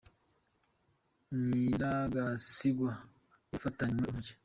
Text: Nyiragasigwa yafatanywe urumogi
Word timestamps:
Nyiragasigwa 1.41 2.91
yafatanywe 3.51 3.97
urumogi 4.07 4.31